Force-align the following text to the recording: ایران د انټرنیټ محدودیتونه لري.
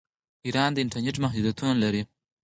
ایران 0.45 0.69
د 0.73 0.77
انټرنیټ 0.83 1.15
محدودیتونه 1.23 1.73
لري. 1.83 2.01